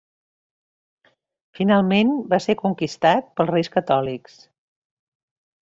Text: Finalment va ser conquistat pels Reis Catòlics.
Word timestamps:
Finalment 1.59 2.15
va 2.33 2.41
ser 2.49 2.57
conquistat 2.65 3.31
pels 3.39 3.53
Reis 3.55 3.71
Catòlics. 3.79 4.45